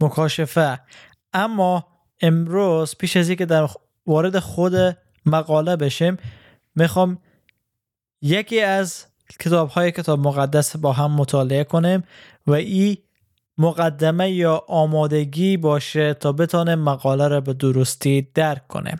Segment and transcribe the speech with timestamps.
[0.00, 0.80] مکاشفه.
[1.32, 1.86] اما
[2.20, 3.68] امروز پیش از اینکه در
[4.06, 6.16] وارد خود مقاله بشیم
[6.74, 7.18] می‌خوام
[8.22, 9.04] یکی از
[9.40, 12.04] کتاب های کتاب مقدس با هم مطالعه کنیم
[12.46, 12.96] و این
[13.58, 18.98] مقدمه یا آمادگی باشه تا بتانه مقاله را به درستی درک کنیم.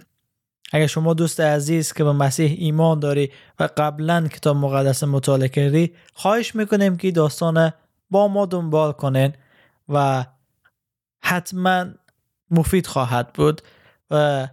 [0.72, 5.92] اگر شما دوست عزیز که به مسیح ایمان داری و قبلا کتاب مقدس مطالعه کردی
[6.14, 7.72] خواهش می‌کنیم که داستان
[8.10, 9.32] با ما دنبال کنین
[9.88, 10.24] و
[11.28, 11.86] حتما
[12.50, 13.62] مفید خواهد بود.
[14.10, 14.48] و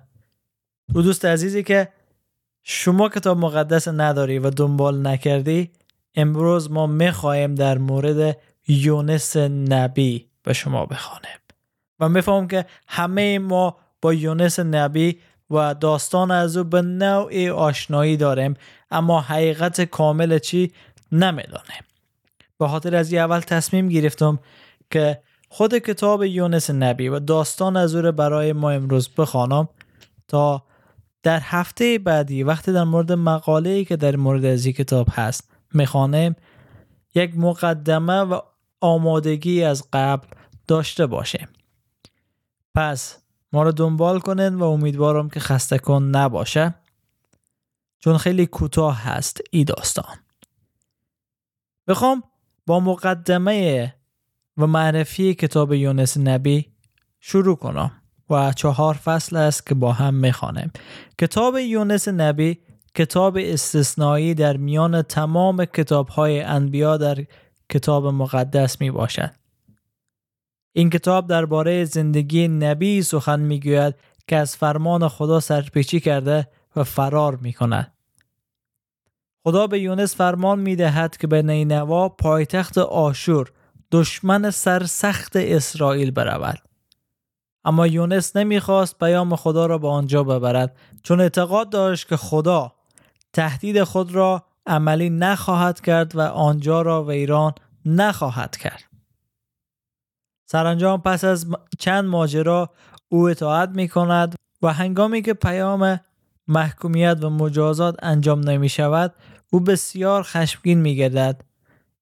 [0.94, 1.89] دوست عزیزی که
[2.63, 5.72] شما کتاب مقدس نداری و دنبال نکردی
[6.16, 11.38] امروز ما می‌خواهیم در مورد یونس نبی به شما بخوانیم.
[12.00, 15.19] و می‌فهمم که همه ما با یونس نبی
[15.50, 18.53] و داستان از او به نوعی آشنایی داریم
[18.91, 20.72] اما حقیقت کامل چی
[21.11, 21.84] نمی‌دانیم.
[22.59, 24.40] به خاطر از اول تصمیم گرفتم
[24.91, 25.22] که
[25.53, 29.69] خود کتاب یونس نبی و داستان از او برای ما امروز بخوانم
[30.28, 30.64] تا
[31.24, 35.52] در هفته بعدی وقتی در مورد مقاله ای که در مورد از این کتاب هست
[35.74, 36.36] می‌خوانیم
[37.16, 38.40] یک مقدمه و
[38.81, 40.28] آمادگی از قبل
[40.68, 41.47] داشته باشیم.
[42.75, 43.18] پس
[43.52, 46.75] ما رو دنبال کنید و امیدوارم که خسته کن نباشه
[48.00, 50.16] چون خیلی کوتاه هست ای داستان.
[51.88, 52.24] بخوام
[52.66, 53.94] با مقدمه
[54.58, 56.66] و معرفی کتاب یونس نبی
[57.19, 57.91] شروع کنم
[58.30, 60.72] و چهار فصل است که با هم می‌خوانیم
[61.19, 62.59] کتاب یونس نبی
[62.96, 67.25] کتاب استثنایی در میان تمام کتاب های انبیا در
[67.69, 69.31] کتاب مقدس می باشد.
[70.74, 73.96] این کتاب درباره زندگی نبی سخن می‌گوید
[74.28, 77.94] که از فرمان خدا سرپیچی کرده و فرار می کند.
[79.44, 83.52] خدا به یونس فرمان می دهد که به نینوا پایتخت آشور
[83.93, 86.59] دشمن سرسخت اسرائیل برود.
[87.65, 92.73] اما یونس نمی‌خواست پیام خدا را به آنجا ببرد چون اعتقاد داشت که خدا
[93.33, 97.53] تهدید خود را عملی نخواهد کرد و آنجا را ویران
[97.85, 98.83] نخواهد کرد.
[100.45, 101.47] سرانجام پس از
[101.79, 102.69] چند ماجرا
[103.09, 105.99] او اطاعت می کند و هنگامی که پیام
[106.47, 109.13] محکومیت و مجازات انجام نمی شود
[109.51, 111.41] او بسیار خشمگین می گردد.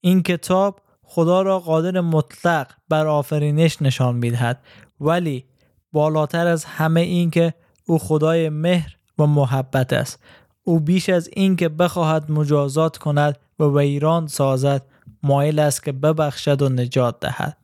[0.02, 0.81] این کتاب
[1.14, 4.64] خدا را قادر مطلق بر آفرینش نشان می‌دهد.
[5.02, 5.46] ولی
[5.92, 7.54] بالاتر از همه این که
[7.86, 10.24] او خدای مهر و محبت است.
[10.64, 14.86] او بیش از این که بخواهد مجازات کند و ویران سازد
[15.24, 17.58] مایل است که ببخشد و نجات دهد.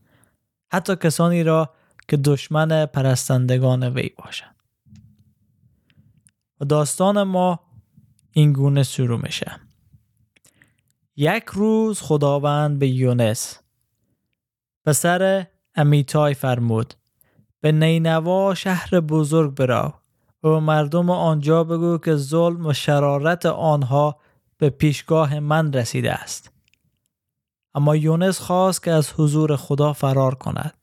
[0.73, 1.69] حتی کسانی را
[2.07, 4.55] که دشمن پرستندگان وی باشند.
[6.61, 7.59] و داستان ما
[8.31, 9.67] این گونه شروع میشه.
[11.19, 13.60] یک روز خداوند به یونس
[14.86, 16.94] پسر امیتای فرمود
[17.62, 19.94] به نینوا شهر بزرگ برو
[20.44, 24.19] و مردم آنجا بگو که ظلم و شرارت آنها
[24.58, 26.52] به پیشگاه من رسیده است.
[27.75, 30.78] اما یونس خواست که از حضور خدا فرار کند.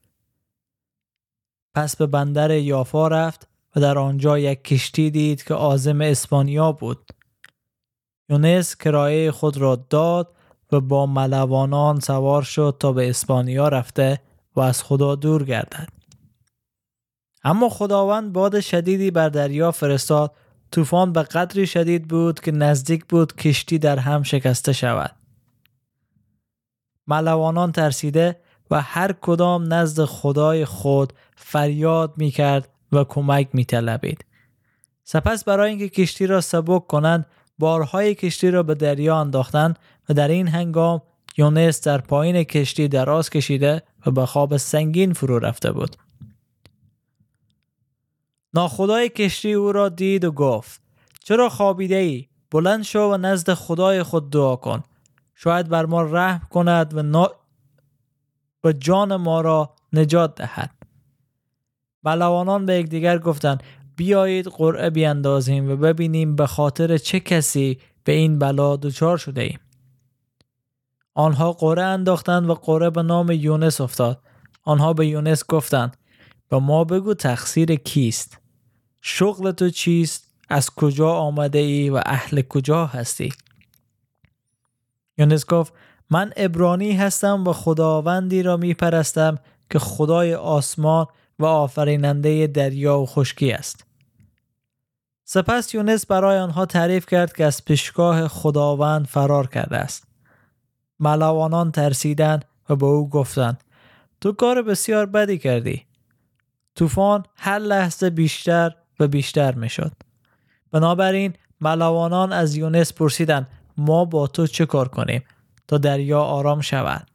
[1.75, 7.11] پس به بندر یافا رفت و در آنجا یک کشتی دید که آزم اسپانیا بود.
[8.29, 10.35] یونس کرایه خود را داد
[10.73, 14.21] و با ملوانان سوار شد تا به اسپانیا رفته
[14.57, 15.89] و از خدا دور گردد.
[17.45, 20.35] اما خداوند باد شدیدی بر دریا فرستاد.
[20.71, 25.17] طوفان به قدری شدید بود که نزدیک بود کشتی در هم شکسته شود.
[27.07, 28.41] ملوانان ترسیده
[28.71, 34.25] و هر کدام نزد خدای خود فریاد می کرد و کمک می طلبید.
[35.05, 37.27] سپس برای اینکه کشتی را سبک کنند
[37.59, 39.79] بارهای کشتی را به دریا انداختند
[40.09, 41.03] و در این هنگام
[41.37, 45.97] یونس در پایین کشتی دراز کشیده و به خواب سنگین فرو رفته بود.
[48.55, 50.83] ناخدای کشتی او را دید و گفت
[51.25, 54.83] چرا خوابیده ای؟ بلند شو و نزد خدای خود دعا کن.
[55.35, 57.31] شاید بر ما رحم کند و, نا...
[58.65, 60.71] و جان ما را نجات دهد.
[62.03, 63.63] بلوانان به یکدیگر گفتند
[63.97, 69.61] بیایید قرعه بیاندازیم و ببینیم به خاطر چه کسی به این بلا دچار شده ایم.
[71.15, 74.21] آنها قرعه انداختند و قرعه به نام یونس افتاد.
[74.63, 75.97] آنها به یونس گفتند
[76.49, 78.39] به ما بگو تقصیر کیست؟
[79.01, 83.33] شغل تو چیست؟ از کجا آمده ای و اهل کجا هستی؟
[85.19, 85.73] یونس گفت
[86.11, 89.39] من ابرانی هستم و خداوندی را می پرستم
[89.71, 91.07] که خدای آسمان
[91.39, 93.84] و آفریننده دریا و خشکی است.
[95.25, 100.05] سپس یونس برای آنها تعریف کرد که از پیشگاه خداوند فرار کرده است.
[101.01, 103.65] ملوانان ترسیدند و به او گفتند
[104.21, 105.87] تو کار بسیار بدی کردی.
[106.75, 109.93] طوفان هر لحظه بیشتر و بیشتر می شد.
[110.73, 115.25] بنابراین ملوانان از یونس پرسیدند ما با تو چه کار کنیم
[115.69, 117.07] تا دریا آرام شود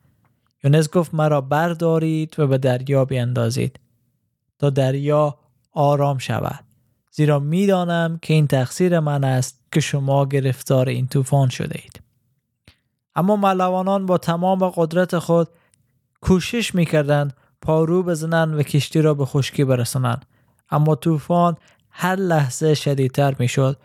[0.64, 3.80] یونس گفت مرا بردارید و به دریا بیندازید
[4.60, 5.38] تا دریا
[5.72, 6.69] آرام شود
[7.20, 12.02] زیرا می‌دانم که این تقصیر من است که شما گرفتار این طوفان شده اید.
[13.16, 15.48] اما ملوانان با تمام قدرت خود
[16.22, 20.26] کوشش می‌کردند پارو بزنند و کشتی را به خشکی برسانند.
[20.70, 21.56] اما طوفان
[21.90, 23.78] هر لحظه شدیدتر می‌شد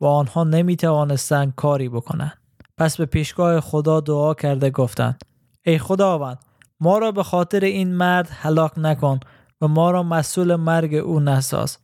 [0.00, 2.38] و آنها نمی توانستند کاری بکنند.
[2.78, 5.24] پس به پیشگاه خدا دعا کرده گفتند
[5.62, 6.38] ای خداوند
[6.80, 9.20] ما را به خاطر این مرد هلاک نکن
[9.60, 11.78] و ما را مسئول مرگ او نساز.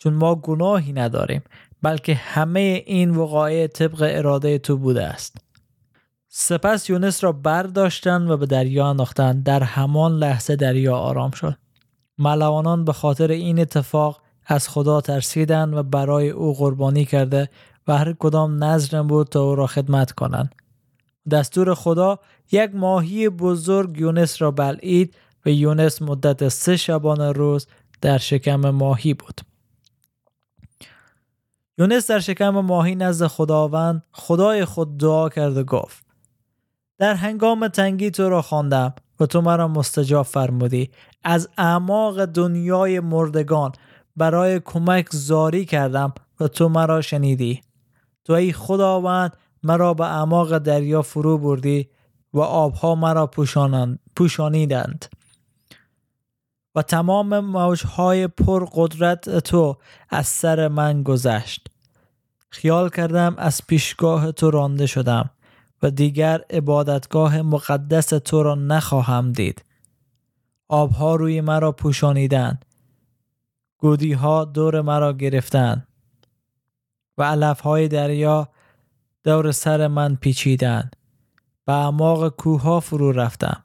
[0.00, 1.42] چون ما گناهی نداریم
[1.82, 5.36] بلکه همه این وقایع طبق اراده تو بوده است
[6.28, 11.56] سپس یونس را برداشتند و به دریا انداختند در همان لحظه دریا آرام شد
[12.18, 17.48] ملوانان به خاطر این اتفاق از خدا ترسیدند و برای او قربانی کرده
[17.88, 20.54] و هر کدام نظر بود تا او را خدمت کنند.
[21.30, 22.18] دستور خدا
[22.52, 25.14] یک ماهی بزرگ یونس را بلعید
[25.46, 27.66] و یونس مدت سه شبانه روز
[28.00, 29.40] در شکم ماهی بود.
[31.80, 36.04] یونس در شکم ماهی نزد خداوند خدای خود دعا کرد و گفت
[36.98, 40.90] در هنگام تنگی تو را خواندم و تو مرا مستجاب فرمودی.
[41.24, 43.72] از اعماق دنیای مردگان
[44.16, 47.60] برای کمک زاری کردم و تو مرا شنیدی.
[48.24, 51.88] تو ای خداوند مرا به اعماق دریا فرو بردی
[52.34, 53.30] و آبها مرا
[54.16, 55.06] پوشانیدند.
[56.74, 59.76] و تمام موجهای پر قدرت تو
[60.10, 61.68] از سر من گذشت.
[62.50, 65.30] خیال کردم از پیشگاه تو رانده شدم
[65.82, 69.64] و دیگر عبادتگاه مقدس تو را نخواهم دید.
[70.68, 72.64] آبها روی مرا پوشانیدند.
[73.78, 75.86] گودی ها دور مرا گرفتند.
[77.18, 78.48] و علف های دریا
[79.24, 80.96] دور سر من پیچیدند.
[81.66, 83.62] و اعماق کوه ها فرو رفتم.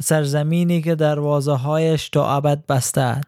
[0.00, 3.26] سرزمینی که دروازه هایش تا ابد بستند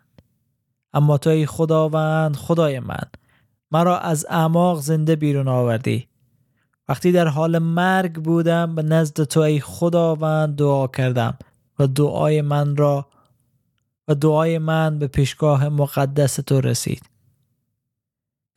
[0.92, 3.04] اما تو ای خداوند خدای من
[3.70, 6.08] مرا از اعماق زنده بیرون آوردی
[6.88, 11.38] وقتی در حال مرگ بودم به نزد تو ای خداوند دعا کردم
[11.78, 13.06] و دعای من را
[14.08, 17.02] و دعای من به پیشگاه مقدس تو رسید.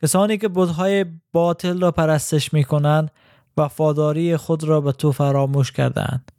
[0.02, 3.10] کسانی که بودهای باطل را پرستش می کنند
[3.56, 6.32] وفاداری خود را به تو فراموش کردند.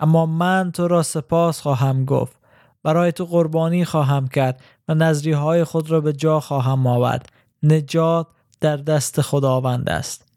[0.00, 2.36] اما من تو را سپاس خواهم گفت
[2.82, 7.28] برای تو قربانی خواهم کرد و نظری های خود را به جا خواهم آورد
[7.62, 8.26] نجات
[8.60, 10.28] در دست خداوند است.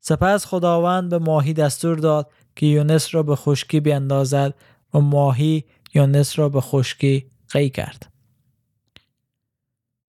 [0.00, 4.54] سپس خداوند به ماهی دستور داد که یونس را به خشکی بیندازد
[4.94, 8.12] و ماهی یونس را به خشکی قی کرد.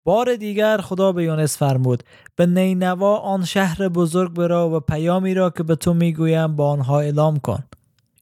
[0.04, 2.02] بار دیگر خدا به یونس فرمود
[2.36, 7.00] به نینوا آن شهر بزرگ برا و پیامی را که به تو می‌گویم با آنها
[7.00, 7.64] اعلام کن.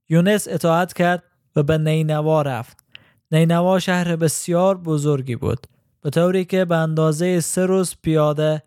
[0.09, 1.23] یونس اطاعت کرد
[1.57, 2.85] و به نینوا رفت.
[3.33, 5.67] نینوا شهر بسیار بزرگی بود.
[6.03, 8.63] به طوری که به اندازه سه روز پیاده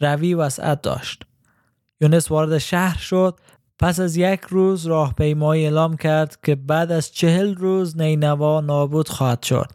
[0.00, 1.22] روی وسعت داشت.
[2.00, 3.40] یونس وارد شهر شد
[3.78, 9.42] پس از یک روز راهپیمایی اعلام کرد که بعد از چهل روز نینوا نابود خواهد
[9.42, 9.70] شد.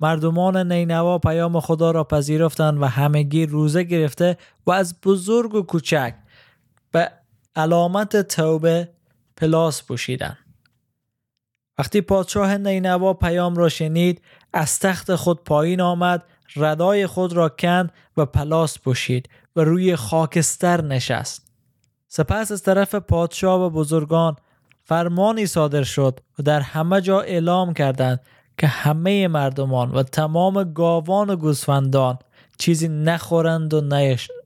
[0.00, 6.14] مردمان نینوا پیام خدا را پذیرفتند و همگی روزه گرفته و از بزرگ و کوچک
[6.90, 7.10] به
[7.56, 8.88] علامت توبه
[9.36, 10.38] پلاس پوشیدند.
[11.78, 16.24] وقتی پادشاه نینوا پیام را شنید از تخت خود پایین آمد
[16.56, 21.52] ردای خود را کند و پلاس پوشید و روی خاکستر نشست.
[22.08, 24.36] سپس از طرف پادشاه و بزرگان
[24.84, 28.20] فرمانی صادر شد و در همه جا اعلام کردند
[28.58, 32.18] که همه مردمان و تمام گاوان و گوسفندان
[32.58, 33.80] چیزی نخورند و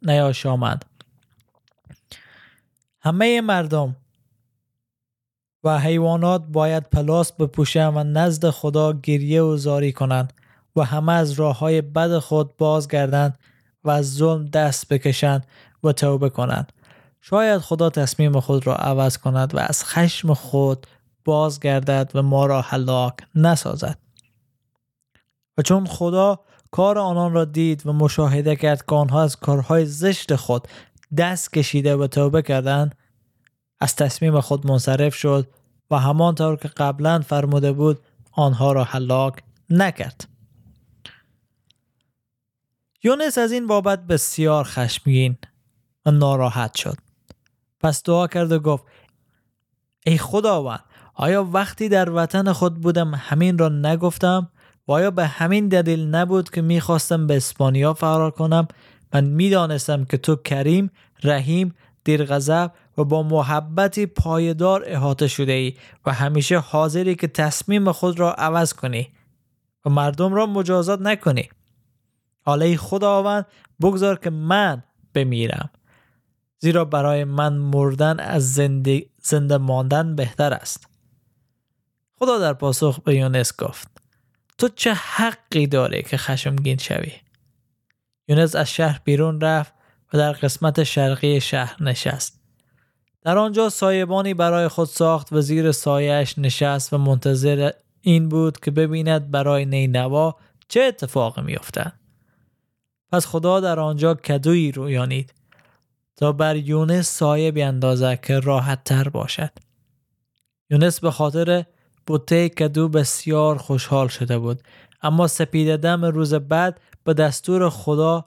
[0.02, 0.85] نیاشامند.
[3.00, 3.97] همه مردم
[5.64, 10.33] و حیوانات باید پلاس بپوشند و نزد خدا گریه و زاری کنند
[10.76, 13.38] و همه از راه های بد خود بازگردند
[13.85, 15.47] و از ظلم دست بکشند
[15.85, 16.73] و توبه کنند.
[17.21, 20.87] شاید خدا تصمیم خود را عوض کند و از خشم خود
[21.25, 23.99] بازگردد و ما را هلاک نسازد.
[25.59, 26.40] و چون خدا
[26.71, 30.69] کار آنان را دید و مشاهده کرد که آنها از کارهای زشت خود
[31.16, 32.95] دست کشیده و توبه کردند
[33.83, 35.49] از تصمیم خود منصرف شد
[35.91, 38.01] و همانطور که قبلا فرموده بود
[38.33, 40.29] آنها را هلاک نکرد.
[43.03, 45.37] یونس از این بابت بسیار خشمگین
[46.07, 46.97] و ناراحت شد.
[47.81, 48.85] پس دعا کرد و گفت
[50.07, 50.85] ای خداوند
[51.15, 54.51] آیا وقتی در وطن خود بودم همین را نگفتم؟
[54.89, 58.69] و آیا به همین دلیل نبود که می‌خواستم به اسپانیا فرار کنم؟
[59.15, 60.91] من می‌دانستم که تو کریم
[61.23, 61.75] رحیم
[62.05, 65.75] دیرغضب و با محبتی پایدار احاطه شده ای
[66.06, 69.08] و همیشه حاضری که تصمیم خود را عوض کنی
[69.84, 71.49] و مردم را مجازات نکنی.
[72.40, 73.46] حالا ای خداوند
[73.82, 74.82] بگذار که من
[75.14, 75.70] بمیرم.
[76.58, 80.87] زیرا برای من مردن از زنده, زنده ماندن بهتر است.
[82.18, 83.88] خدا در پاسخ به یونس گفت
[84.58, 87.12] تو چه حقی داری که خشمگین شوی؟
[88.28, 89.72] یونس از شهر بیرون رفت
[90.12, 92.41] و در قسمت شرقی شهر نشست.
[93.23, 98.71] در آنجا سایبانی برای خود ساخت و زیر سایش نشست و منتظر این بود که
[98.71, 100.37] ببیند برای نینوا
[100.69, 101.93] چه اتفاقی میافتد.
[103.12, 105.35] پس خدا در آنجا کدویی رویانید
[106.17, 109.50] تا بر یونس سایه بیاندازد که راحت تر باشد.
[110.71, 111.64] یونس به خاطر
[112.07, 114.62] بوته کدو بسیار خوشحال شده بود
[115.02, 118.25] اما سپید دم روز بعد به دستور خدا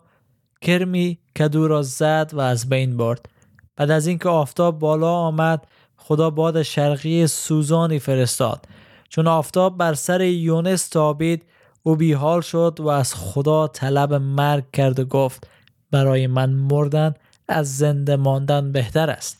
[0.62, 3.30] کرمی کدو را زد و از بین برد.
[3.76, 5.68] بعد از اینکه آفتاب بالا آمد
[5.98, 8.68] خدا باد شرقی سوزانی فرستاد.
[9.10, 11.44] چون آفتاب بر سر یونس تابید
[11.84, 15.48] او بیحال شد و از خدا طلب مرگ کرد و گفت
[15.92, 17.14] برای من مردن
[17.48, 19.38] از زنده ماندن بهتر است.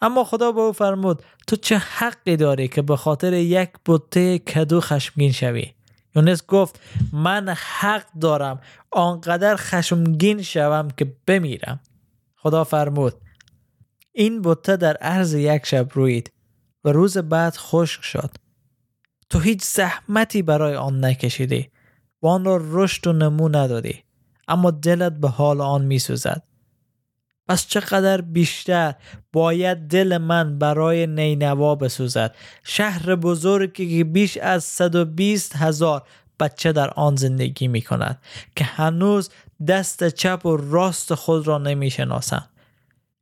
[0.00, 4.80] اما خدا به او فرمود تو چه حقی داری که به خاطر یک بطه کدو
[4.80, 5.72] خشمگین شوی؟
[6.16, 6.80] یونس گفت
[7.12, 8.60] من حق دارم
[8.90, 11.80] آنقدر خشمگین شوم که بمیرم.
[12.36, 13.14] خدا فرمود
[14.18, 16.32] این بطه در عرض یک شب روید
[16.84, 18.30] و روز بعد خشک شد.
[19.30, 21.70] تو هیچ زحمتی برای آن نکشیدی
[22.22, 24.04] و آن را رشد و نمو ندادی
[24.48, 26.42] اما دلت به حال آن می سوزد
[27.48, 28.94] پس چقدر بیشتر
[29.32, 32.34] باید دل من برای نینوا بسوزد.
[32.62, 36.02] شهر بزرگی که بیش از 120 هزار
[36.40, 38.18] بچه در آن زندگی می کند
[38.56, 39.30] که هنوز
[39.68, 42.55] دست چپ و راست خود را نمی شناسند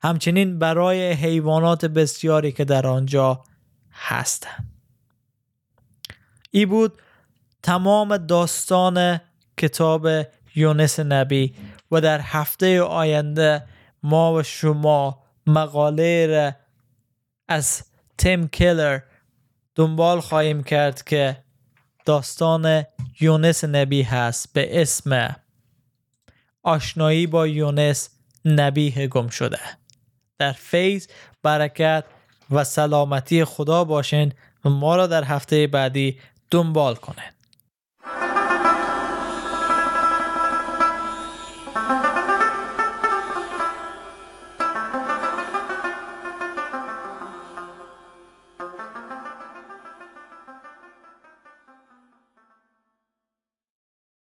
[0.05, 3.45] همچنین برای حیوانات بسیاری که در آنجا
[3.93, 4.73] هستند.
[6.51, 7.03] ای بود
[7.63, 9.21] تمام داستان
[9.59, 10.09] کتاب
[10.55, 11.55] یونس نبی
[11.91, 13.65] و در هفته آینده
[14.03, 16.53] ما و شما مقاله را
[17.49, 17.83] از
[18.19, 19.01] تیم کلر
[19.75, 21.37] دنبال خواهیم کرد که
[22.05, 22.85] داستان
[23.21, 25.37] یونس نبی هست به اسم
[26.63, 28.11] آشنایی با یونس
[28.45, 29.59] نبی گم شده.
[30.39, 31.07] در فیض
[31.43, 32.05] برکت
[32.51, 34.33] و سلامتی خدا باشین.
[34.65, 36.19] و ما را در هفته بعدی
[36.51, 37.35] دنبال کنید.